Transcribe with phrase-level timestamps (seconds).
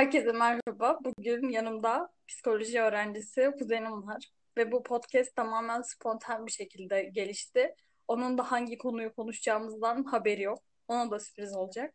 [0.00, 0.98] Herkese merhaba.
[1.04, 4.24] Bugün yanımda psikoloji öğrencisi kuzenim var.
[4.56, 7.74] Ve bu podcast tamamen spontan bir şekilde gelişti.
[8.08, 10.58] Onun da hangi konuyu konuşacağımızdan haberi yok.
[10.88, 11.94] Ona da sürpriz olacak.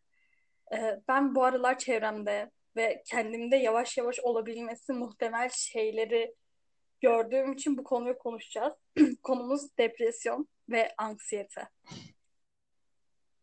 [0.74, 6.36] Ee, ben bu aralar çevremde ve kendimde yavaş yavaş olabilmesi muhtemel şeyleri
[7.02, 8.74] gördüğüm için bu konuyu konuşacağız.
[9.24, 11.70] Konumuz depresyon ve anksiyete.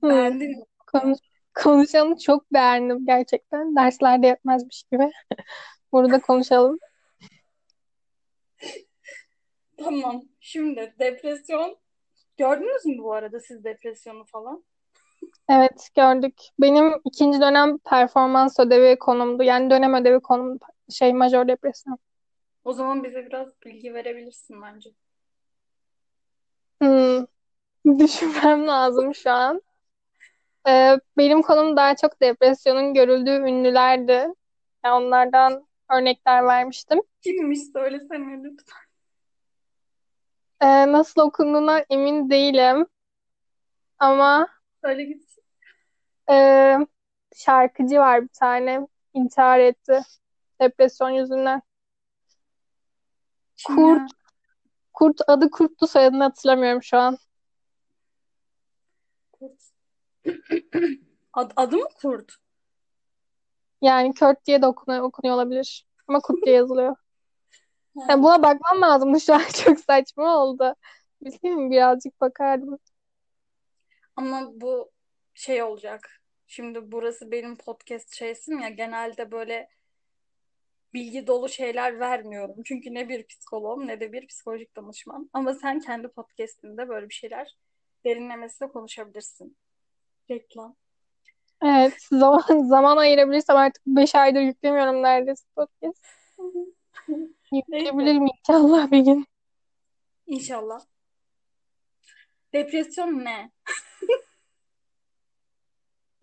[0.00, 0.64] Hmm, Beğendin mi?
[0.86, 1.18] konuş
[1.54, 3.76] konuşanı çok beğendim gerçekten.
[3.76, 5.10] Derslerde yetmezmiş gibi.
[5.92, 6.78] Burada konuşalım.
[9.76, 10.22] Tamam.
[10.40, 11.76] Şimdi depresyon
[12.36, 14.64] gördünüz mü bu arada siz depresyonu falan?
[15.48, 16.34] Evet gördük.
[16.60, 19.42] Benim ikinci dönem performans ödevi konumdu.
[19.42, 20.58] Yani dönem ödevi konum
[20.90, 21.98] şey majör depresyon.
[22.64, 24.90] O zaman bize biraz bilgi verebilirsin bence.
[26.82, 27.26] Hmm,
[27.98, 29.62] düşünmem lazım şu an.
[30.68, 34.28] Ee, benim konum daha çok depresyonun görüldüğü ünlülerdi.
[34.84, 37.02] Yani onlardan örnekler vermiştim.
[37.22, 38.82] Kimmiş söylesene lütfen.
[40.60, 42.86] Ee, nasıl okunduğuna emin değilim.
[43.98, 44.48] Ama
[44.84, 45.24] Söyle git.
[46.30, 46.78] e,
[47.36, 48.86] şarkıcı var bir tane.
[49.14, 50.00] intihar etti.
[50.60, 51.62] Depresyon yüzünden.
[53.56, 54.06] Kim Kurt, ya?
[54.92, 57.18] Kurt adı Kurt'tu soyadını hatırlamıyorum şu an.
[59.32, 59.60] Kurt.
[61.32, 62.32] Ad, adı mı Kurt?
[63.80, 65.86] Yani Kurt diye de okunuyor, okunuyor olabilir.
[66.08, 66.96] Ama Kurt diye yazılıyor.
[68.08, 70.74] Yani buna bakmam lazımdı şu an çok saçma oldu.
[71.22, 72.78] Bilmiyorum birazcık bakardım.
[74.16, 74.90] Ama bu
[75.34, 76.22] şey olacak.
[76.46, 79.68] Şimdi burası benim podcast şeysim ya genelde böyle
[80.94, 82.62] bilgi dolu şeyler vermiyorum.
[82.64, 85.30] Çünkü ne bir psikoloğum ne de bir psikolojik danışman.
[85.32, 87.56] Ama sen kendi podcast'inde böyle bir şeyler
[88.04, 89.56] derinlemesine konuşabilirsin.
[90.30, 90.76] Reklam.
[91.62, 96.04] Evet zaman, zaman ayırabilirsem artık 5 aydır yüklemiyorum neredeyse podcast.
[97.52, 99.26] Yükleyebilirim inşallah bir gün.
[100.26, 100.80] İnşallah.
[102.52, 103.50] Depresyon ne?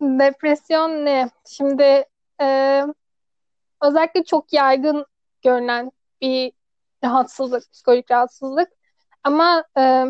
[0.00, 1.30] Depresyon ne?
[1.48, 2.04] Şimdi
[2.40, 2.82] e,
[3.82, 5.06] özellikle çok yaygın
[5.42, 6.52] görünen bir
[7.04, 8.68] rahatsızlık, psikolojik rahatsızlık.
[9.24, 10.04] Ama e,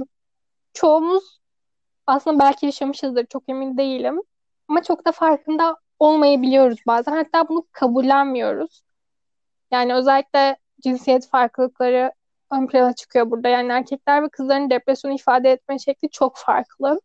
[0.73, 1.40] çoğumuz
[2.11, 4.23] aslında belki yaşamışızdır, çok emin değilim.
[4.69, 7.13] Ama çok da farkında olmayabiliyoruz bazen.
[7.13, 8.83] Hatta bunu kabullenmiyoruz.
[9.71, 12.13] Yani özellikle cinsiyet farklılıkları
[12.53, 13.49] ön plana çıkıyor burada.
[13.49, 17.01] Yani erkekler ve kızların depresyonu ifade etme şekli çok farklı.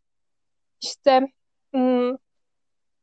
[0.82, 1.28] İşte
[1.74, 2.16] hmm,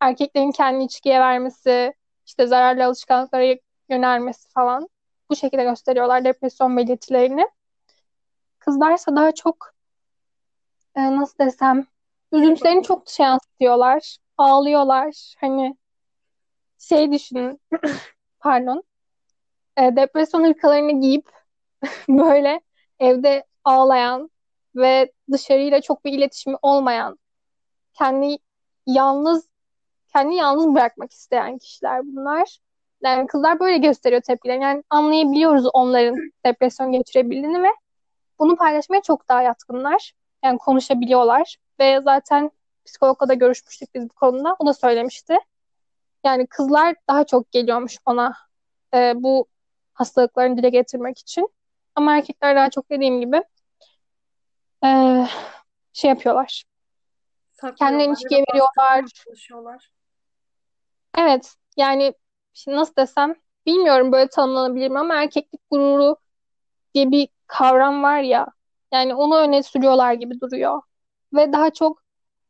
[0.00, 1.94] erkeklerin kendini içkiye vermesi,
[2.26, 3.56] işte zararlı alışkanlıklara
[3.88, 4.88] yönelmesi falan
[5.30, 7.48] bu şekilde gösteriyorlar depresyon belirtilerini.
[8.58, 9.72] Kızlarsa daha çok
[10.94, 11.86] e, nasıl desem
[12.32, 14.16] üzüntülerini çok dışa yansıtıyorlar.
[14.38, 15.34] Ağlıyorlar.
[15.40, 15.76] Hani
[16.78, 17.60] şey düşünün
[18.40, 18.82] pardon
[19.76, 21.30] e, depresyon hırkalarını giyip
[22.08, 22.60] böyle
[23.00, 24.30] evde ağlayan
[24.76, 27.18] ve dışarıyla çok bir iletişimi olmayan
[27.94, 28.36] kendi
[28.86, 29.48] yalnız
[30.12, 32.58] kendi yalnız bırakmak isteyen kişiler bunlar.
[33.02, 34.64] Yani kızlar böyle gösteriyor tepkilerini.
[34.64, 36.16] Yani anlayabiliyoruz onların
[36.46, 37.68] depresyon geçirebildiğini ve
[38.38, 40.12] bunu paylaşmaya çok daha yatkınlar.
[40.44, 42.50] Yani konuşabiliyorlar ve zaten
[42.84, 44.56] psikologla da görüşmüştük biz bu konuda.
[44.58, 45.38] O da söylemişti.
[46.24, 48.34] Yani kızlar daha çok geliyormuş ona
[48.94, 49.46] e, bu
[49.94, 51.48] hastalıklarını dile getirmek için.
[51.94, 53.42] Ama erkekler daha çok dediğim gibi
[54.84, 54.88] e,
[55.92, 56.64] şey yapıyorlar.
[57.78, 58.18] Kendilerini da
[58.52, 59.04] veriyorlar.
[61.18, 62.14] Evet yani
[62.54, 63.34] şimdi nasıl desem
[63.66, 66.16] bilmiyorum böyle tanımlanabilir mi ama erkeklik gururu
[66.94, 68.46] diye bir kavram var ya
[68.92, 70.82] yani onu öne sürüyorlar gibi duruyor.
[71.34, 72.02] Ve daha çok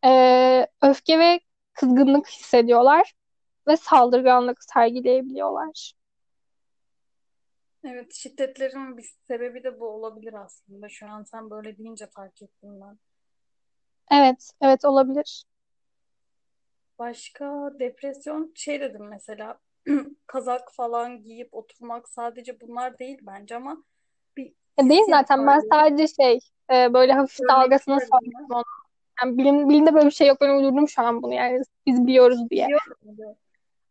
[0.05, 1.41] e, öfke ve
[1.75, 3.13] kızgınlık hissediyorlar
[3.69, 5.93] ve saldırganlık sergileyebiliyorlar.
[7.85, 10.89] Evet, şiddetlerin bir sebebi de bu olabilir aslında.
[10.89, 12.99] Şu an sen böyle deyince fark ettim ben.
[14.11, 15.45] Evet, evet olabilir.
[16.99, 19.59] Başka depresyon şey dedim mesela
[20.27, 23.85] kazak falan giyip oturmak sadece bunlar değil bence ama
[24.37, 26.39] bir Ya değil zaten ben sadece şey
[26.73, 28.55] e, böyle hafif dalgasını ben.
[28.55, 28.65] onu.
[29.23, 32.51] Yani bilim, bilimde böyle bir şey yok ben uydurdum şu an bunu yani biz biliyoruz
[32.51, 32.69] diye.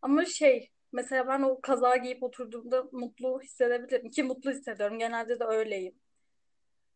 [0.01, 4.99] Ama şey mesela ben o kazağı giyip oturduğumda mutlu hissedebilirim ki mutlu hissediyorum.
[4.99, 5.95] Genelde de öyleyim.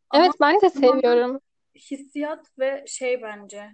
[0.09, 1.41] Ama Evet ben de seviyorum.
[1.75, 3.69] hissiyat ve şey bence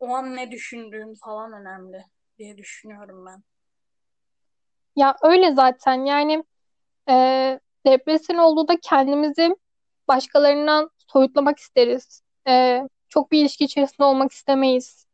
[0.00, 2.04] o an ne düşündüğün falan önemli
[2.38, 3.42] diye düşünüyorum ben.
[4.96, 6.44] Ya öyle zaten yani
[7.08, 7.14] e,
[7.86, 9.56] depresyon olduğunda kendimizi
[10.08, 12.22] başkalarından soyutlamak isteriz.
[12.48, 15.06] E, çok bir ilişki içerisinde olmak istemeyiz.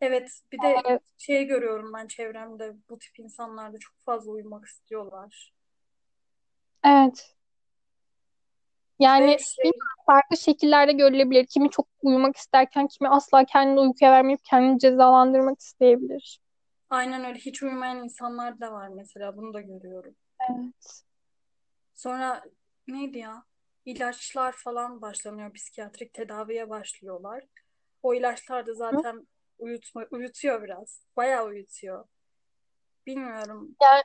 [0.00, 1.02] Evet, bir de Evet.
[1.18, 5.52] şey görüyorum ben çevremde bu tip insanlar da çok fazla uyumak istiyorlar.
[6.84, 7.34] Evet.
[8.98, 9.70] Yani şey
[10.06, 11.46] farklı şekillerde görülebilir.
[11.46, 16.40] Kimi çok uyumak isterken kimi asla kendini uykuya vermeyip kendini cezalandırmak isteyebilir.
[16.90, 20.14] aynen öyle hiç uyumayan insanlar da var mesela bunu da görüyorum.
[20.50, 21.02] Evet.
[21.94, 22.42] Sonra
[22.88, 23.44] neydi ya?
[23.84, 25.52] İlaçlar falan başlanıyor.
[25.52, 27.44] Psikiyatrik tedaviye başlıyorlar.
[28.02, 28.76] O ilaçlar da Hı?
[28.76, 29.26] zaten
[29.58, 31.02] uyutma, uyutuyor biraz.
[31.16, 32.04] Bayağı uyutuyor.
[33.06, 33.76] Bilmiyorum.
[33.82, 34.02] Yani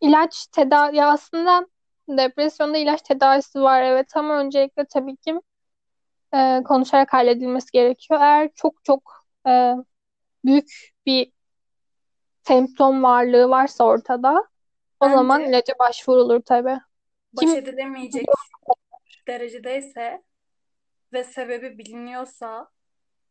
[0.00, 1.66] ilaç tedavi ya aslında
[2.08, 5.40] depresyonda ilaç tedavisi var evet ama öncelikle tabii ki
[6.34, 8.20] e, konuşarak halledilmesi gerekiyor.
[8.22, 9.74] Eğer çok çok e,
[10.44, 10.72] büyük
[11.06, 11.32] bir
[12.42, 14.44] semptom varlığı varsa ortada
[15.00, 16.80] o zaman Bence ilaca başvurulur tabii.
[17.32, 18.26] Baş edilemeyecek
[19.28, 20.22] derecedeyse
[21.12, 22.70] ve sebebi biliniyorsa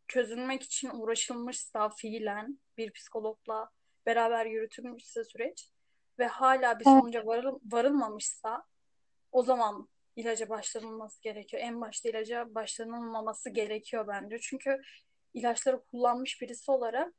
[0.08, 3.70] çözülmek için uğraşılmışsa fiilen bir psikologla
[4.06, 5.70] beraber yürütülmüşse süreç
[6.20, 8.64] ve hala bir sonuca varıl varılmamışsa
[9.32, 11.64] o zaman ilaca başlanılması gerekiyor.
[11.64, 14.40] En başta ilaca başlanılmaması gerekiyor bence.
[14.40, 14.82] Çünkü
[15.34, 17.14] ilaçları kullanmış birisi olarak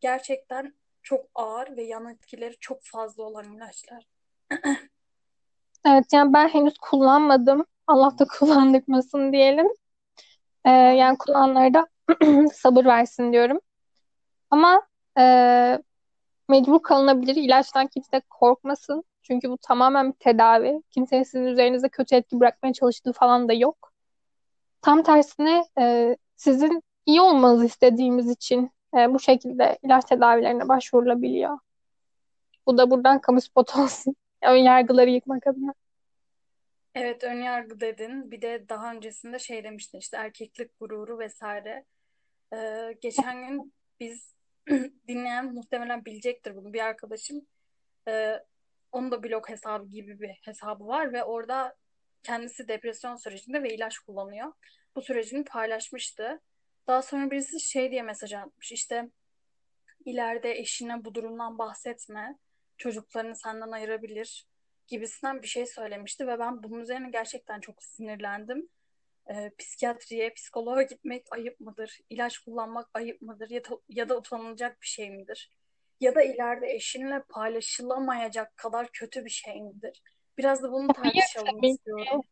[0.00, 4.06] gerçekten çok ağır ve yan etkileri çok fazla olan ilaçlar.
[5.86, 7.64] evet yani ben henüz kullanmadım.
[7.86, 9.66] Allah da kullandırmasın diyelim.
[10.64, 10.96] E, Amin.
[10.96, 11.86] yani kullananlara da
[12.54, 13.60] sabır versin diyorum.
[14.50, 14.82] Ama
[15.18, 15.22] e,
[16.48, 17.36] mecbur kalınabilir.
[17.36, 19.04] İlaçtan kimse korkmasın.
[19.22, 20.82] Çünkü bu tamamen bir tedavi.
[20.90, 23.92] Kimsenin sizin üzerinize kötü etki bırakmaya çalıştığı falan da yok.
[24.82, 31.58] Tam tersine e, sizin iyi olmanızı istediğimiz için e, bu şekilde ilaç tedavilerine başvurulabiliyor.
[32.66, 34.16] Bu da buradan kamu spotu olsun.
[34.42, 35.74] Ön yargıları yıkmak adına.
[36.94, 38.30] Evet ön yargı dedin.
[38.30, 41.84] Bir de daha öncesinde şey demiştin işte erkeklik gururu vesaire.
[42.54, 44.34] Ee, geçen gün biz
[45.08, 46.72] dinleyen muhtemelen bilecektir bunu.
[46.72, 47.46] Bir arkadaşım
[48.08, 48.42] e,
[48.92, 51.76] onun da blog hesabı gibi bir hesabı var ve orada
[52.22, 54.52] kendisi depresyon sürecinde ve ilaç kullanıyor.
[54.96, 56.40] Bu sürecini paylaşmıştı.
[56.86, 58.72] Daha sonra birisi şey diye mesaj atmış.
[58.72, 59.10] İşte
[60.04, 62.38] ileride eşine bu durumdan bahsetme.
[62.78, 64.46] Çocuklarını senden ayırabilir
[64.88, 68.68] gibisinden bir şey söylemişti ve ben bunun üzerine gerçekten çok sinirlendim.
[69.30, 71.98] Ee, psikiyatriye, psikoloğa gitmek ayıp mıdır?
[72.10, 73.50] İlaç kullanmak ayıp mıdır?
[73.50, 75.50] Ya da, ya da utanılacak bir şey midir?
[76.00, 80.02] Ya da ileride eşinle paylaşılamayacak kadar kötü bir şey midir?
[80.38, 82.22] Biraz da bunu Hayır tartışalım tabii istiyorum.
[82.22, 82.28] ki.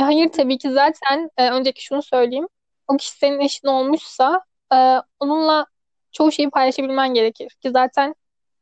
[0.00, 2.48] Hayır tabii ki zaten e, önceki şunu söyleyeyim.
[2.88, 4.44] O kişi senin eşin olmuşsa
[4.74, 4.76] e,
[5.20, 5.66] onunla
[6.12, 7.56] çoğu şeyi paylaşabilmen gerekir.
[7.60, 8.14] Ki zaten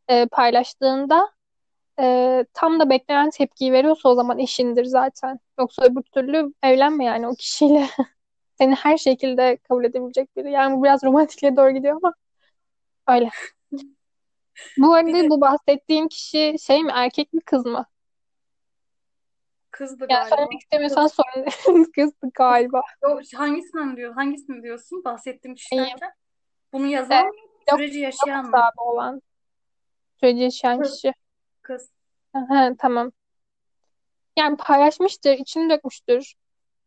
[0.09, 1.31] e, paylaştığında
[2.01, 5.41] e, tam da beklenen tepkiyi veriyorsa o zaman eşindir zaten.
[5.59, 7.89] Yoksa öbür türlü evlenme yani o kişiyle.
[8.59, 10.51] Seni her şekilde kabul edebilecek biri.
[10.51, 12.15] Yani bu biraz romantikliğe doğru gidiyor ama
[13.09, 13.31] öyle.
[14.79, 17.87] Bu arada bu bahsettiğim kişi şey mi erkek mi kız mı?
[19.77, 20.37] kızdı Yani galiba.
[20.37, 21.45] söylemek istemiyorsan sorun.
[21.95, 22.83] Kızdı galiba.
[23.03, 24.15] Yo, hangisinden diyor?
[24.15, 25.05] Hangisini diyorsun?
[25.05, 26.13] Bahsettiğim kişi derken?
[26.73, 27.25] Bunu yazan
[27.71, 28.57] yok Süreci yaşayan mı?
[28.77, 29.23] olan
[30.21, 30.95] süreci yaşayan Kız.
[30.95, 31.13] kişi.
[31.63, 31.91] Kız.
[32.35, 33.13] Aha, tamam.
[34.39, 36.35] Yani paylaşmıştır, içini dökmüştür.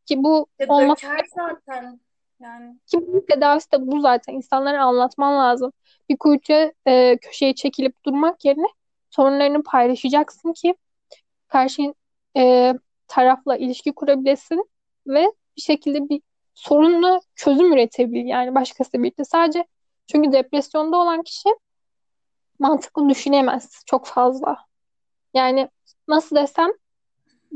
[0.06, 0.98] Ki bu Ya olmaz.
[0.98, 2.00] döker zaten.
[2.40, 4.34] Yani Ki bunun tedavisi de bu zaten.
[4.34, 5.72] İnsanlara anlatman lazım.
[6.10, 8.68] Bir kuyuya e, köşeye çekilip durmak yerine
[9.10, 10.76] sorunlarını paylaşacaksın ki
[11.48, 11.94] karşı
[12.38, 12.74] e,
[13.08, 14.70] tarafla ilişki kurabilesin
[15.08, 15.26] ve
[15.58, 16.22] bir şekilde bir
[16.54, 18.26] sorunla çözüm üretebil.
[18.26, 19.26] Yani başkası birlikte.
[19.26, 19.66] Sadece
[20.08, 21.50] çünkü depresyonda olan kişi
[22.60, 24.58] mantıklı düşünemez çok fazla.
[25.34, 25.70] Yani
[26.08, 26.70] nasıl desem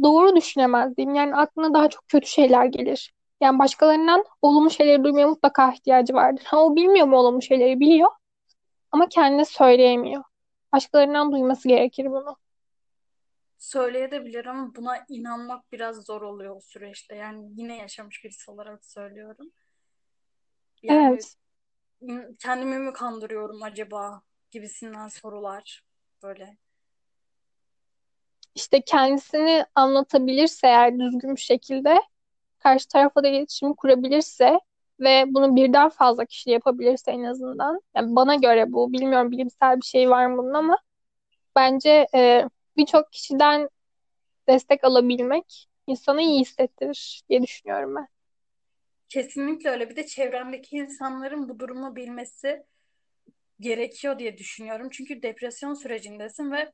[0.03, 1.15] doğru düşünemez diyeyim.
[1.15, 3.13] Yani aklına daha çok kötü şeyler gelir.
[3.41, 6.43] Yani başkalarından olumlu şeyleri duymaya mutlaka ihtiyacı vardır.
[6.45, 8.11] Ha, o bilmiyor mu olumlu şeyleri biliyor
[8.91, 10.23] ama kendine söyleyemiyor.
[10.73, 12.37] Başkalarından duyması gerekir bunu.
[13.57, 17.15] söyleyebilir ama buna inanmak biraz zor oluyor o süreçte.
[17.15, 19.51] Yani yine yaşamış birisi olarak söylüyorum.
[20.83, 21.35] Yani Evet.
[22.39, 24.21] kendimi mi kandırıyorum acaba
[24.53, 25.83] gibisinden sorular
[26.23, 26.57] böyle.
[28.55, 32.01] İşte kendisini anlatabilirse eğer düzgün bir şekilde
[32.59, 34.59] karşı tarafa da iletişim kurabilirse
[34.99, 37.81] ve bunu birden fazla kişi yapabilirse en azından.
[37.95, 40.77] Yani bana göre bu bilmiyorum bilimsel bir şey var mı bunun ama
[41.55, 43.69] bence e, birçok kişiden
[44.47, 48.07] destek alabilmek insanı iyi hissettirir diye düşünüyorum ben.
[49.09, 49.89] Kesinlikle öyle.
[49.89, 52.65] Bir de çevremdeki insanların bu durumu bilmesi
[53.63, 54.89] gerekiyor diye düşünüyorum.
[54.91, 56.71] Çünkü depresyon sürecindesin ve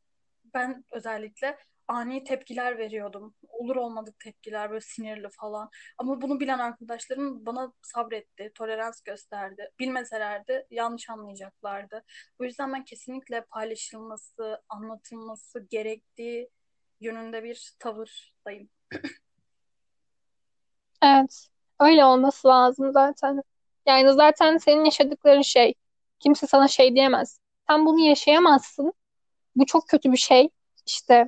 [0.53, 3.35] ben özellikle ani tepkiler veriyordum.
[3.49, 5.69] Olur olmadık tepkiler böyle sinirli falan.
[5.97, 9.69] Ama bunu bilen arkadaşlarım bana sabretti, tolerans gösterdi.
[9.79, 12.03] Bilmeselerdi yanlış anlayacaklardı.
[12.39, 16.49] O yüzden ben kesinlikle paylaşılması, anlatılması gerektiği
[17.01, 18.69] yönünde bir tavırdayım.
[21.03, 21.47] Evet.
[21.79, 23.41] Öyle olması lazım zaten.
[23.85, 25.73] Yani zaten senin yaşadıkların şey.
[26.19, 27.39] Kimse sana şey diyemez.
[27.69, 28.93] Sen bunu yaşayamazsın.
[29.55, 30.49] Bu çok kötü bir şey.
[30.85, 31.27] İşte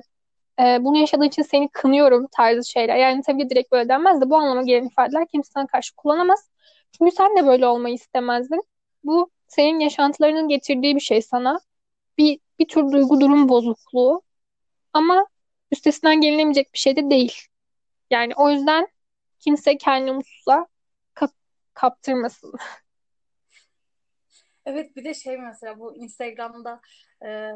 [0.60, 2.96] e, bunu yaşadığın için seni kınıyorum tarzı şeyler.
[2.96, 6.50] Yani tabii direkt böyle denmez de bu anlama gelen ifadeler kimse sana karşı kullanamaz.
[6.98, 8.62] Çünkü sen de böyle olmayı istemezdin.
[9.04, 11.60] Bu senin yaşantılarının getirdiği bir şey sana.
[12.18, 14.22] Bir, bir tür duygu durum bozukluğu.
[14.92, 15.26] Ama
[15.72, 17.34] üstesinden gelinemeyecek bir şey de değil.
[18.10, 18.88] Yani o yüzden
[19.40, 20.66] kimse kendini mutsuzluğa
[21.14, 21.34] kap-
[21.74, 22.54] kaptırmasın.
[24.66, 26.80] Evet bir de şey mesela bu Instagram'da
[27.24, 27.50] e,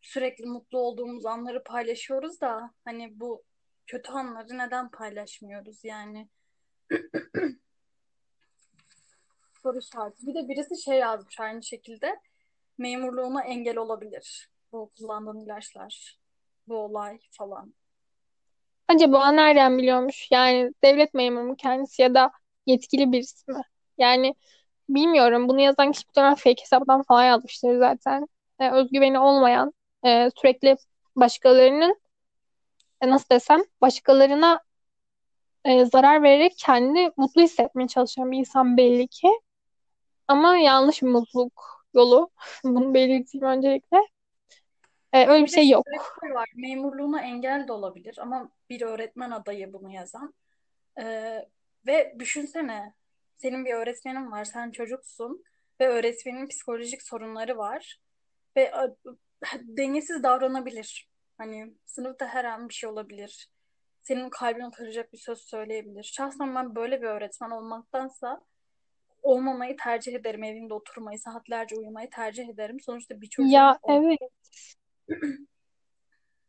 [0.00, 3.44] sürekli mutlu olduğumuz anları paylaşıyoruz da hani bu
[3.86, 6.28] kötü anları neden paylaşmıyoruz yani?
[9.62, 10.26] Soru işareti.
[10.26, 12.20] Bir de birisi şey yazmış aynı şekilde.
[12.78, 14.50] Memurluğuna engel olabilir.
[14.72, 16.18] Bu kullandığın ilaçlar.
[16.68, 17.74] Bu olay falan.
[18.88, 20.28] Acaba nereden biliyormuş?
[20.30, 22.30] Yani devlet memuru mu kendisi ya da
[22.66, 23.62] yetkili birisi mi?
[23.98, 24.34] Yani
[24.94, 25.48] bilmiyorum.
[25.48, 28.26] Bunu yazan kişi muhtemelen fake hesaptan falan yazmıştır zaten.
[28.58, 29.72] E, özgüveni olmayan,
[30.06, 30.76] e, sürekli
[31.16, 32.00] başkalarının
[33.00, 34.60] e, nasıl desem başkalarına
[35.64, 39.28] e, zarar vererek kendini mutlu hissetmeye çalışan bir insan belli ki.
[40.28, 42.30] Ama yanlış bir mutluluk yolu.
[42.64, 43.98] Bunu belirteyim öncelikle.
[45.12, 45.86] E, öyle bir Bir şey yok.
[45.86, 46.48] bir şey var.
[46.56, 50.34] Memurluğuna engel de olabilir ama bir öğretmen adayı bunu yazan.
[51.00, 51.48] Ee,
[51.86, 52.94] ve düşünsene
[53.42, 55.44] senin bir öğretmenin var, sen çocuksun
[55.80, 58.00] ve öğretmenin psikolojik sorunları var
[58.56, 58.72] ve
[59.62, 61.08] dengesiz davranabilir.
[61.38, 63.50] Hani sınıfta her an bir şey olabilir.
[64.02, 66.02] Senin kalbini kıracak bir söz söyleyebilir.
[66.02, 68.40] Şahsen ben böyle bir öğretmen olmaktansa
[69.22, 70.44] olmamayı tercih ederim.
[70.44, 72.80] Evimde oturmayı, saatlerce uyumayı tercih ederim.
[72.80, 74.18] Sonuçta bir çocuğun Ya evet.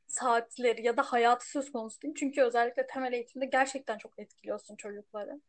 [0.08, 2.16] saatleri ya da hayatı söz konusu değil.
[2.18, 5.42] Çünkü özellikle temel eğitimde gerçekten çok etkiliyorsun çocukları.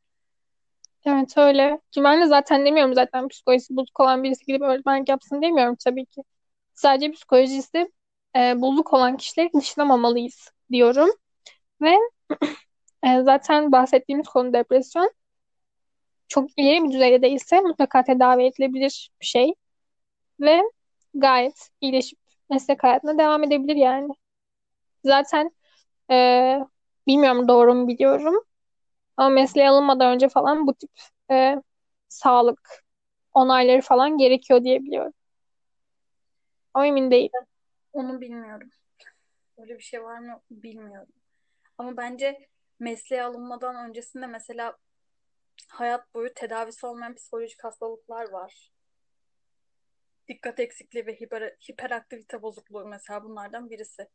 [1.06, 1.80] Evet öyle.
[1.90, 6.06] Ki ben de zaten demiyorum zaten psikolojisi bozuk olan birisi gidip öğretmenlik yapsın demiyorum tabii
[6.06, 6.22] ki.
[6.74, 7.92] Sadece psikolojisi
[8.36, 11.10] e, bozuk olan kişileri dışlamamalıyız diyorum.
[11.82, 11.96] Ve
[13.06, 15.12] e, zaten bahsettiğimiz konu depresyon
[16.28, 19.54] çok ileri bir düzeyde değilse mutlaka tedavi edilebilir bir şey.
[20.40, 20.62] Ve
[21.14, 22.18] gayet iyileşip
[22.50, 24.08] meslek hayatına devam edebilir yani.
[25.04, 25.50] Zaten
[26.12, 26.16] e,
[27.06, 28.44] bilmiyorum doğru mu biliyorum.
[29.22, 30.90] Ama mesleğe alınmadan önce falan bu tip
[31.30, 31.56] e,
[32.08, 32.84] sağlık
[33.34, 35.12] onayları falan gerekiyor diye biliyorum.
[36.74, 37.40] Ama emin değilim.
[37.92, 38.70] Onu bilmiyorum.
[39.58, 41.12] Öyle bir şey var mı bilmiyorum.
[41.78, 42.48] Ama bence
[42.78, 44.76] mesleğe alınmadan öncesinde mesela
[45.68, 48.72] hayat boyu tedavisi olmayan psikolojik hastalıklar var.
[50.28, 54.08] Dikkat eksikliği ve hiper, hiperaktivite bozukluğu mesela bunlardan birisi.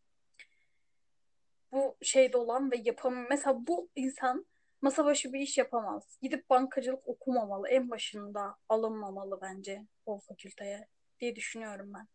[1.71, 4.45] Bu şeyde olan ve yapam mesela bu insan
[4.81, 6.17] masa başı bir iş yapamaz.
[6.21, 7.67] Gidip bankacılık okumamalı.
[7.67, 10.87] En başında alınmamalı bence o fakülteye
[11.19, 12.07] diye düşünüyorum ben.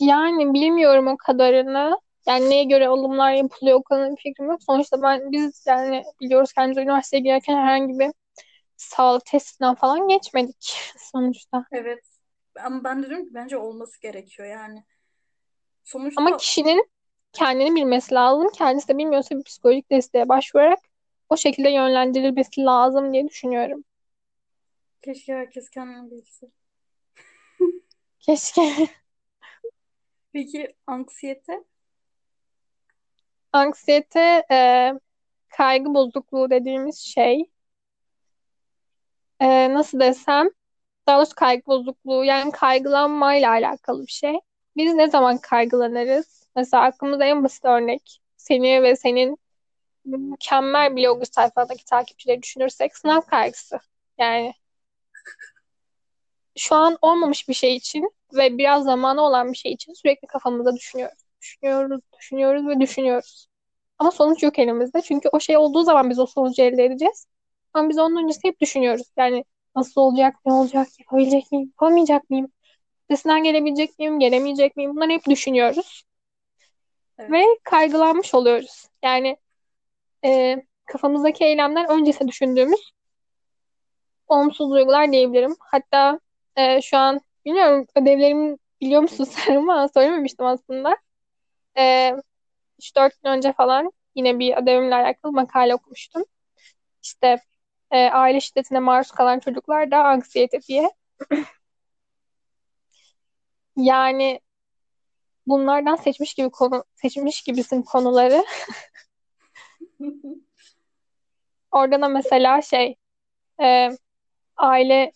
[0.00, 1.98] Yani bilmiyorum o kadarını.
[2.26, 4.62] Yani neye göre alımlar yapılıyor o konuda bir fikrim yok.
[4.62, 8.10] Sonuçta ben biz yani biliyoruz kendimiz üniversiteye girerken herhangi bir
[8.76, 10.76] sağlık testinden falan geçmedik
[11.12, 11.64] sonuçta.
[11.72, 12.04] Evet.
[12.64, 14.74] Ama ben de diyorum ki bence olması gerekiyor yani.
[14.76, 14.84] Ama
[15.84, 16.90] Sonuçta kişinin
[17.32, 18.48] kendini bilmesi lazım.
[18.54, 20.78] Kendisi de bilmiyorsa bir psikolojik desteğe başvurarak
[21.28, 23.84] o şekilde yönlendirilmesi lazım diye düşünüyorum.
[25.02, 26.46] keşke herkes kendini bilse.
[28.20, 28.88] Keşke.
[30.32, 31.64] Peki anksiyete?
[33.52, 34.92] Anksiyete, e,
[35.48, 37.50] kaygı bozukluğu dediğimiz şey.
[39.40, 40.48] E, nasıl desem,
[41.06, 44.40] daha doğrusu kaygı bozukluğu yani kaygılanmayla alakalı bir şey.
[44.76, 46.41] Biz ne zaman kaygılanırız?
[46.56, 49.38] Mesela aklımızda en basit örnek seni ve senin
[50.04, 53.80] mükemmel blog sayfadaki takipçileri düşünürsek sınav kaygısı.
[54.18, 54.54] Yani
[56.56, 60.76] şu an olmamış bir şey için ve biraz zamanı olan bir şey için sürekli kafamızda
[60.76, 61.18] düşünüyoruz.
[61.40, 63.46] Düşünüyoruz, düşünüyoruz ve düşünüyoruz.
[63.98, 65.02] Ama sonuç yok elimizde.
[65.02, 67.26] Çünkü o şey olduğu zaman biz o sonucu elde edeceğiz.
[67.74, 69.06] Ama biz onun öncesinde hep düşünüyoruz.
[69.16, 69.44] Yani
[69.76, 72.52] nasıl olacak, ne olacak, yapabilecek miyim, yapamayacak mıyım?
[73.10, 74.96] Üstesinden gelebilecek miyim, gelemeyecek miyim?
[74.96, 76.04] Bunları hep düşünüyoruz.
[77.18, 77.30] Evet.
[77.30, 78.88] Ve kaygılanmış oluyoruz.
[79.04, 79.36] Yani
[80.24, 82.92] e, kafamızdaki eylemler öncesi düşündüğümüz
[84.28, 85.56] olumsuz duygular diyebilirim.
[85.60, 86.20] Hatta
[86.56, 90.96] e, şu an bilmiyorum ödevlerimi biliyor musun sen ama söylememiştim aslında.
[91.78, 92.12] e,
[92.80, 96.24] 3-4 gün önce falan yine bir ödevimle alakalı makale okumuştum.
[97.02, 97.40] İşte
[97.92, 100.90] e, aile şiddetine maruz kalan çocuklar da anksiyete diye.
[103.76, 104.40] Yani
[105.46, 108.44] bunlardan seçmiş gibi konu seçmiş gibisin konuları.
[111.72, 112.96] Orada da mesela şey
[113.62, 113.90] e,
[114.56, 115.12] aile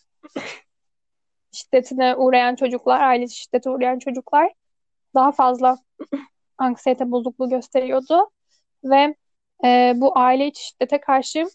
[1.52, 4.52] şiddetine uğrayan çocuklar, aile şiddete uğrayan çocuklar
[5.14, 5.78] daha fazla
[6.59, 8.30] anksiyete bozukluğu gösteriyordu
[8.85, 9.14] ve
[9.64, 11.47] e, bu aile içi şiddete karşı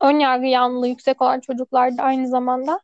[0.00, 2.80] ön yargı yanlılığı yüksek olan çocuklar da aynı zamanda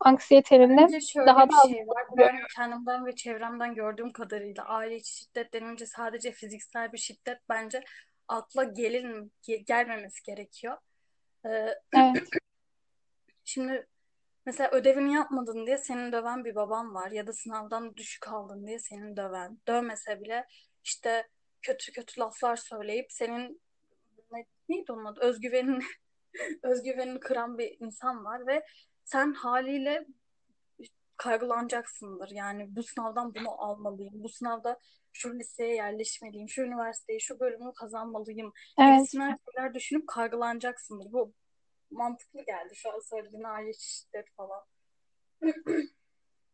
[0.00, 2.04] anksiyetenin de şöyle daha bir şey var.
[2.16, 7.84] Ben kendimden ve çevremden gördüğüm kadarıyla aile içi şiddet denince sadece fiziksel bir şiddet bence
[8.28, 10.76] akla gelin ge- gelmemesi gerekiyor.
[11.46, 11.48] Ee,
[11.96, 12.28] evet,
[13.44, 13.86] şimdi
[14.46, 18.78] mesela ödevini yapmadın diye seni döven bir baban var ya da sınavdan düşük aldın diye
[18.78, 19.58] seni döven.
[19.68, 20.46] Dövmese bile
[20.84, 21.28] işte
[21.62, 23.60] kötü kötü laflar söyleyip senin
[24.32, 25.20] ne, neydi onun adı?
[25.20, 25.84] Özgüvenini
[26.62, 28.64] özgüvenini kıran bir insan var ve
[29.08, 30.06] sen haliyle
[31.16, 32.30] kaygılanacaksındır.
[32.30, 34.12] Yani bu sınavdan bunu almalıyım.
[34.14, 34.78] Bu sınavda
[35.12, 36.48] şu liseye yerleşmeliyim.
[36.48, 38.52] Şu üniversiteyi, şu bölümü kazanmalıyım.
[38.78, 38.98] evet.
[38.98, 41.12] Gibisinden şeyler düşünüp kaygılanacaksındır.
[41.12, 41.32] Bu
[41.90, 44.64] mantıklı geldi şu an söylediğin aile şiddet falan.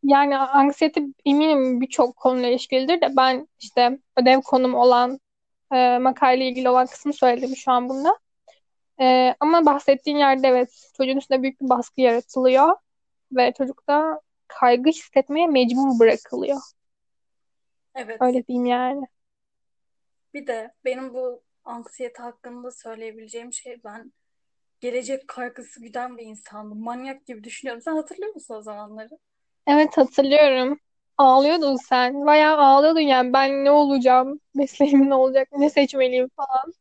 [0.03, 5.21] Yani anksiyete eminim birçok konuyla ilişkilidir de ben işte ödev konum olan
[5.73, 8.19] e, makaleyle ilgili olan kısmı söyledim şu an bunda.
[9.01, 12.77] E, ama bahsettiğin yerde evet çocuğun üstünde büyük bir baskı yaratılıyor
[13.33, 16.61] ve çocuk da kaygı hissetmeye mecbur bırakılıyor.
[17.95, 18.21] Evet.
[18.21, 19.07] Öyle diyeyim yani.
[20.35, 24.13] Bir de benim bu anksiyete hakkında söyleyebileceğim şey ben
[24.81, 26.83] gelecek kaygısı güden bir insandım.
[26.83, 27.83] Manyak gibi düşünüyorum.
[27.83, 29.19] Sen hatırlıyor musun o zamanları?
[29.67, 30.79] Evet hatırlıyorum.
[31.19, 32.27] Ağlıyordun sen.
[32.27, 34.41] Bayağı ağlıyordun yani ben ne olacağım?
[34.55, 35.49] Mesleğim ne olacak?
[35.53, 36.73] Ne seçmeliyim falan.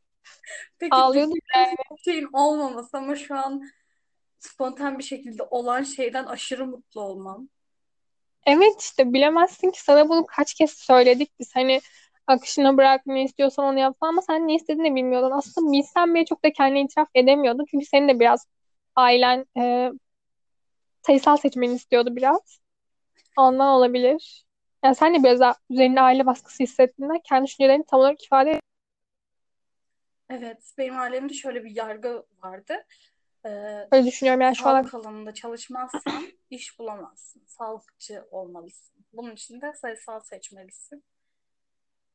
[0.80, 1.76] Peki Ağlıyordun yani.
[1.92, 3.64] bir şeyin olmaması ama şu an
[4.40, 7.50] spontan bir şekilde olan şeyden aşırı mutlu olmam.
[8.46, 11.56] Evet işte bilemezsin ki sana bunu kaç kez söyledik biz.
[11.56, 11.82] Hani
[12.28, 15.32] akışına bırak ne istiyorsan onu yap ama sen ne istediğini bilmiyordun.
[15.32, 17.66] Aslında bilsen bile çok da kendine itiraf edemiyordun.
[17.72, 18.48] Çünkü senin de biraz
[18.96, 19.92] ailen e,
[21.02, 22.60] sayısal seçmeni istiyordu biraz.
[23.38, 24.46] Ondan olabilir.
[24.84, 28.62] Yani sen de biraz üzerinde aile baskısı hissettiğinden kendi düşüncelerini tam olarak ifade
[30.30, 32.86] Evet, benim ailemde şöyle bir yargı vardı.
[33.46, 33.50] Ee,
[33.92, 34.82] öyle düşünüyorum yani şu an.
[34.82, 37.44] sağlık alanında çalışmazsan iş bulamazsın.
[37.48, 39.06] Sağlıkçı olmalısın.
[39.14, 41.04] Bunun için de sayısal seçmelisin.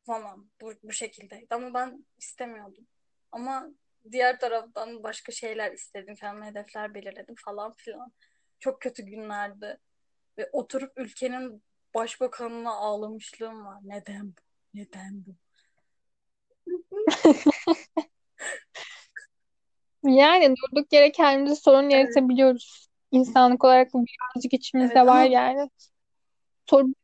[0.07, 1.55] Tamam, bu, bu şekildeydi.
[1.55, 2.87] Ama ben istemiyordum.
[3.33, 3.69] Ama
[4.13, 6.15] diğer taraftan başka şeyler istedim.
[6.15, 8.13] Kendime hedefler belirledim falan filan.
[8.59, 9.79] Çok kötü günlerdi.
[10.39, 11.63] Ve oturup ülkenin
[11.95, 13.81] başbakanına ağlamışlığım var.
[13.85, 14.41] Neden bu?
[14.75, 15.48] Neden bu?
[20.05, 22.89] Yani durduk yere kendimize sorun Evet, yaratabiliyoruz.
[23.11, 25.71] İnsanlık olarak bu birazcık içimizde evet var ama yani.
[26.67, 26.95] Sorun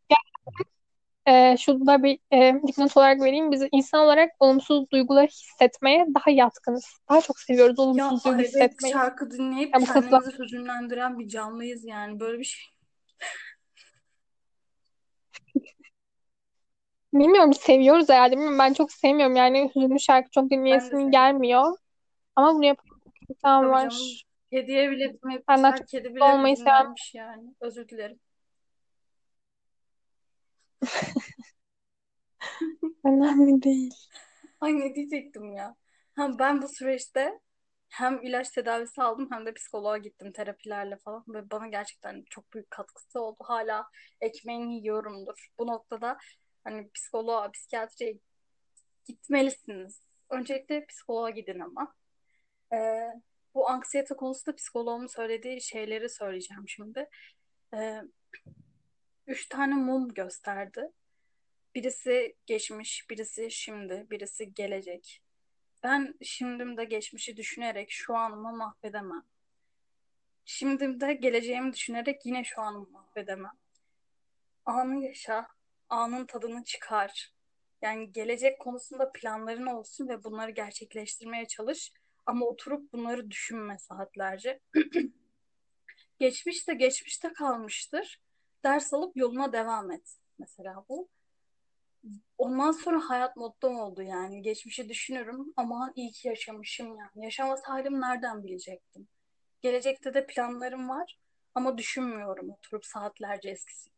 [1.27, 3.53] e, şunu da bir e, dipnot olarak vereyim.
[3.53, 6.85] Biz insan olarak olumsuz duyguları hissetmeye daha yatkınız.
[7.11, 8.93] Daha çok seviyoruz ya olumsuz duygu evet hissetmeyi.
[8.93, 12.21] şarkı dinleyip Ya bu kızlar kendimizi hüzünlendiren bir canlıyız yani.
[12.21, 12.65] Böyle bir şey.
[17.15, 18.33] Bilmiyorum seviyoruz herhalde.
[18.33, 19.37] Bilmiyorum, ben çok sevmiyorum.
[19.37, 21.77] Yani hüzünlü şarkı çok dinleyesim gelmiyor.
[22.37, 23.91] Ama bunu yapan insan Tabii var.
[23.91, 24.07] canım.
[24.53, 27.55] Kediye bile dinleyip Ben daha çok kedi bile olmayı seven yani.
[27.61, 28.21] Özür dilerim.
[33.05, 33.95] önemli değil.
[34.61, 35.77] Ay ne diyecektim ya.
[36.17, 37.41] Ha, ben bu süreçte
[37.89, 42.71] hem ilaç tedavisi aldım hem de psikoloğa gittim terapilerle falan ve bana gerçekten çok büyük
[42.71, 43.37] katkısı oldu.
[43.41, 43.87] Hala
[44.21, 45.49] ekmeğini yiyorumdur.
[45.59, 46.19] Bu noktada
[46.65, 48.19] hani psikoloğa, psikiyatriye
[49.05, 50.01] gitmelisiniz.
[50.31, 51.95] Öncelikle psikoloğa gidin ama.
[52.73, 53.09] Ee,
[53.55, 57.09] bu anksiyete konusunda psikoloğumun söylediği şeyleri söyleyeceğim şimdi.
[57.75, 58.03] Ee,
[59.27, 60.93] üç tane mum gösterdi.
[61.75, 65.23] Birisi geçmiş, birisi şimdi, birisi gelecek.
[65.83, 69.23] Ben şimdimde geçmişi düşünerek şu anımı mahvedemem.
[70.45, 73.53] Şimdimde geleceğimi düşünerek yine şu anımı mahvedemem.
[74.65, 75.47] Anı yaşa,
[75.95, 77.35] anın tadını çıkar.
[77.83, 81.93] Yani gelecek konusunda planların olsun ve bunları gerçekleştirmeye çalış.
[82.27, 84.61] Ama oturup bunları düşünme saatlerce.
[86.19, 88.23] Geçmiş de geçmişte kalmıştır.
[88.65, 90.17] Ders alıp yoluna devam et.
[90.39, 91.09] Mesela bu.
[92.39, 94.43] Ondan sonra hayat mottom oldu yani.
[94.43, 97.25] Geçmişi düşünürüm ama iyi ki yaşamışım yani.
[97.25, 99.09] Yaşamasaydım nereden bilecektim?
[99.63, 101.19] Gelecekte de planlarım var
[101.55, 103.91] ama düşünmüyorum oturup saatlerce eskisi.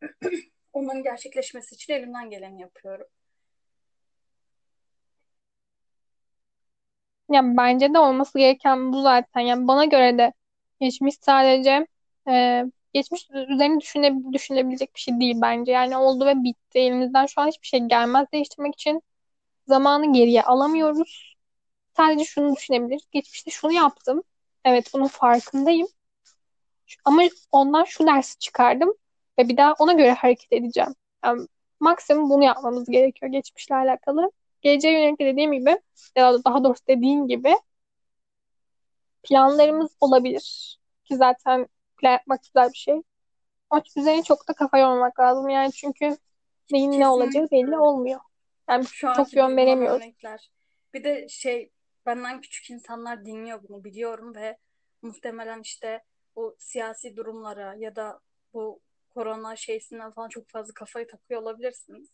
[0.74, 3.06] onların gerçekleşmesi için elimden geleni yapıyorum.
[7.30, 9.40] Ya bence de olması gereken bu zaten.
[9.40, 10.32] Yani bana göre de
[10.80, 11.86] geçmiş sadece
[12.28, 15.72] e, geçmiş üzerine düşüne, düşünebilecek bir şey değil bence.
[15.72, 16.78] Yani oldu ve bitti.
[16.78, 19.02] Elimizden şu an hiçbir şey gelmez değiştirmek için.
[19.68, 21.36] Zamanı geriye alamıyoruz.
[21.96, 23.10] Sadece şunu düşünebiliriz.
[23.12, 24.22] Geçmişte şunu yaptım.
[24.64, 25.88] Evet bunun farkındayım.
[27.04, 28.94] Ama ondan şu dersi çıkardım
[29.38, 30.94] ve bir daha ona göre hareket edeceğim.
[31.24, 31.46] Yani
[31.80, 34.30] maksimum bunu yapmamız gerekiyor geçmişle alakalı.
[34.62, 35.80] Geleceğe yönelik de dediğim gibi
[36.16, 37.54] ya da daha doğrusu dediğin gibi
[39.22, 40.78] planlarımız olabilir.
[41.04, 43.02] Ki zaten plan yapmak güzel bir şey.
[43.70, 45.48] Ama üzerine çok da kafa yormamak lazım.
[45.48, 46.16] Yani çünkü
[46.72, 48.20] neyin ne olacağı belli olmuyor.
[48.68, 50.02] Yani Şu çok yön veremiyoruz.
[50.02, 50.50] örnekler.
[50.94, 51.70] Bir de şey
[52.06, 54.58] benden küçük insanlar dinliyor bunu biliyorum ve
[55.02, 56.04] muhtemelen işte
[56.36, 58.20] bu siyasi durumlara ya da
[58.54, 58.80] bu
[59.14, 62.08] korona şeysinden falan çok fazla kafayı takıyor olabilirsiniz.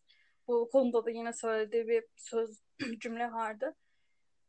[0.49, 2.63] Bu konuda da yine söylediği bir söz
[3.01, 3.75] cümle vardı.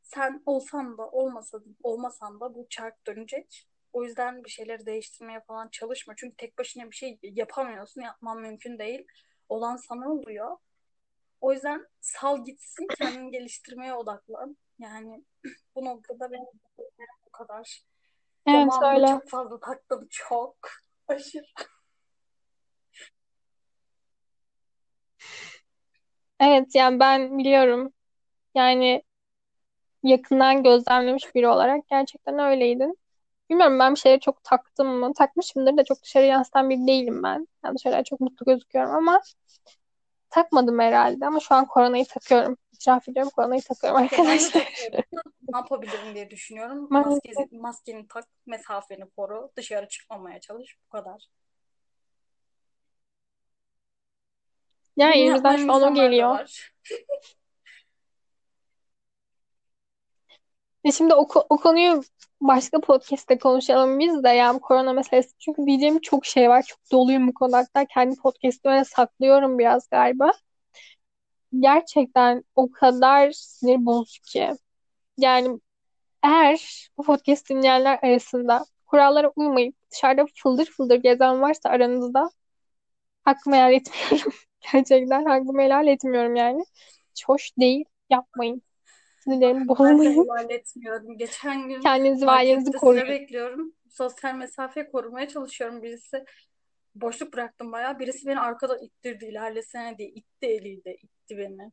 [0.03, 3.67] Sen olsan da olmasa, olmasan da bu çark dönecek.
[3.93, 6.13] O yüzden bir şeyleri değiştirmeye falan çalışma.
[6.17, 8.01] Çünkü tek başına bir şey yapamıyorsun.
[8.01, 9.05] Yapman mümkün değil.
[9.49, 10.57] Olan sana oluyor.
[11.41, 14.57] O yüzden sal gitsin, kendini geliştirmeye odaklan.
[14.79, 15.23] Yani
[15.75, 16.45] bu noktada benim
[17.25, 17.83] bu kadar.
[18.47, 19.07] Evet Zamanında öyle.
[19.07, 20.07] çok fazla taktım.
[20.09, 20.57] Çok.
[21.07, 21.45] Aşırı.
[26.39, 27.93] Evet yani ben biliyorum.
[28.55, 29.03] Yani
[30.03, 32.97] yakından gözlemlemiş biri olarak gerçekten öyleydin.
[33.49, 35.13] Bilmiyorum ben bir şeye çok taktım mı?
[35.13, 37.47] Takmışımdır da çok dışarı yansıtan biri değilim ben.
[37.65, 39.21] Yani dışarıya çok mutlu gözüküyorum ama
[40.29, 41.25] takmadım herhalde.
[41.25, 42.57] Ama şu an koronayı takıyorum.
[42.73, 44.63] İtiraf ediyorum koronayı takıyorum Ya ben de arkadaşlar.
[44.65, 45.03] takıyorum.
[45.51, 46.87] Ne yapabilirim diye düşünüyorum.
[46.89, 47.35] Maalesef.
[47.35, 50.77] Maskeni, maskeni tak, mesafeni koru, dışarı çıkmamaya çalış.
[50.85, 51.27] Bu kadar.
[54.97, 56.29] Yani Bunu elimizden yapmayan şu an o insanlar da geliyor.
[56.29, 56.71] var.
[60.85, 62.03] Ve şimdi o, ko- o konuyu
[62.41, 65.33] başka podcast'te konuşalım biz de yani korona meselesi.
[65.39, 66.63] Çünkü diyeceğim çok şey var.
[66.67, 67.57] Çok doluyum bu konuda.
[67.57, 70.31] Hatta kendi podcast'ime saklıyorum biraz galiba.
[71.59, 74.51] Gerçekten o kadar sinir bozucu ki.
[75.17, 75.59] Yani
[76.23, 82.29] eğer bu podcast dinleyenler arasında kurallara uymayıp dışarıda fıldır fıldır gezen varsa aranızda
[83.25, 84.33] hakkımı helal etmiyorum.
[84.73, 86.63] Gerçekten hakkımı helal etmiyorum yani.
[87.11, 87.85] Hiç hoş değil.
[88.09, 88.61] Yapmayın.
[89.19, 90.49] Sinirlerimi Ben de bozmayın.
[90.49, 91.17] etmiyorum.
[91.17, 93.07] Geçen gün Kendinizi ve ailenizi koruyun.
[93.07, 93.73] bekliyorum.
[93.89, 95.83] Sosyal mesafe korumaya çalışıyorum.
[95.83, 96.25] Birisi
[96.95, 97.99] boşluk bıraktım bayağı.
[97.99, 100.09] Birisi beni arkada ittirdi ilerlesene diye.
[100.09, 100.95] itti eliyle.
[100.95, 101.71] itti beni.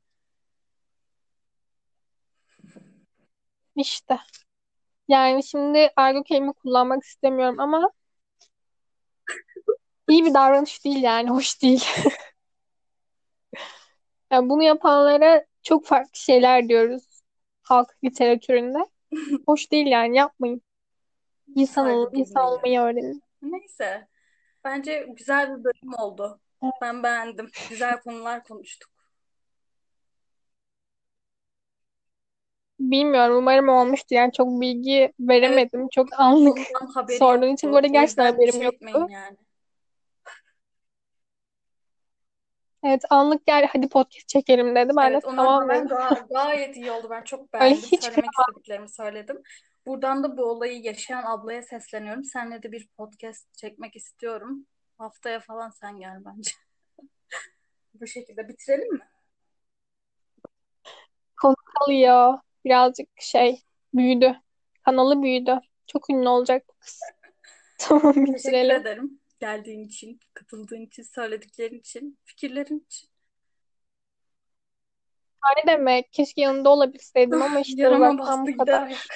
[3.76, 4.18] İşte.
[5.08, 7.90] Yani şimdi argo kelime kullanmak istemiyorum ama
[10.08, 11.30] iyi bir davranış değil yani.
[11.30, 11.84] Hoş değil.
[14.30, 17.20] Yani bunu yapanlara çok farklı şeyler diyoruz
[17.62, 18.78] halk literatüründe.
[19.46, 20.62] Hoş değil yani yapmayın.
[21.54, 23.22] İnsan olun, Saygı insan olmayı öğrenin.
[23.42, 24.08] Neyse.
[24.64, 26.40] Bence güzel bir bölüm oldu.
[26.62, 26.72] Evet.
[26.82, 27.50] Ben beğendim.
[27.70, 28.90] Güzel konular konuştuk.
[32.80, 34.14] Bilmiyorum umarım olmuştu.
[34.14, 35.88] Yani çok bilgi veremedim.
[35.88, 36.58] Çok anlık
[36.94, 37.86] haberi sorduğun için bu yoktu.
[37.86, 38.76] arada O gerçekten yüzden haberim şey yoktu.
[38.76, 39.36] etmeyin yani.
[42.84, 44.92] Evet anlık gel hadi podcast çekelim dedi.
[44.96, 45.86] Ben de Evet, ona tamam dedim.
[45.86, 47.06] ga- gayet iyi oldu.
[47.10, 47.82] Ben çok Öyle beğendim.
[47.82, 49.42] hiç Söylemek istediklerimi söyledim.
[49.86, 52.24] Buradan da bu olayı yaşayan ablaya sesleniyorum.
[52.24, 54.66] Seninle de bir podcast çekmek istiyorum.
[54.98, 56.50] Haftaya falan sen gel bence.
[57.94, 59.00] Bu şekilde bitirelim mi?
[61.42, 62.38] konu kalıyor.
[62.64, 63.62] Birazcık şey
[63.94, 64.36] büyüdü.
[64.84, 65.60] Kanalı büyüdü.
[65.86, 67.00] Çok ünlü olacak bu kız.
[67.78, 68.76] Tamam Teşekkür bitirelim.
[68.76, 69.17] ederim.
[69.40, 73.10] Geldiğin için, katıldığın için, söylediklerin için, fikirlerin için.
[75.56, 76.12] Ne demek?
[76.12, 79.08] Keşke yanında olabilseydim ama işte Yarama bastı bu kadar.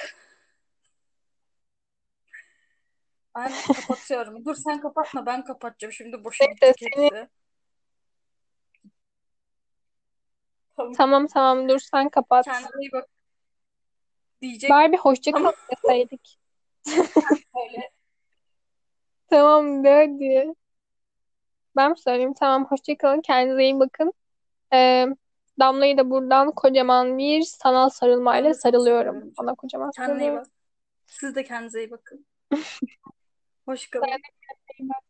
[3.35, 4.45] Ben kapatıyorum.
[4.45, 5.91] Dur sen kapatma ben kapatacağım.
[5.93, 7.27] Şimdi boşa Neyse gidecek seni.
[10.75, 10.93] Tamam.
[10.93, 12.45] tamam tamam dur sen kapat.
[12.45, 13.09] Kendine iyi bak.
[14.41, 14.69] Diyecek.
[14.69, 15.53] Bari bir hoşça kal Tamam.
[15.71, 16.39] deseydik.
[16.87, 17.91] Öyle.
[19.33, 20.53] Tamam de hadi.
[21.75, 22.33] Ben mi söyleyeyim?
[22.39, 23.21] Tamam hoşça kalın.
[23.21, 24.13] Kendinize iyi bakın.
[24.73, 25.07] Ee,
[25.59, 29.33] Damla'yı da buradan kocaman bir sanal sarılmayla sarılıyorum.
[29.37, 30.37] Ona kocaman Kendine iyi sarılıyorum.
[30.45, 30.51] bak.
[31.05, 32.25] Siz de kendinize iyi bakın.
[33.65, 34.05] Hoş Sen kalın.
[34.07, 35.03] de kendine iyi bak.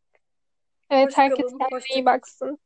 [0.89, 1.49] Evet Hoş herkes kalın.
[1.59, 2.05] kendine Hoşça iyi kalın.
[2.05, 2.59] baksın.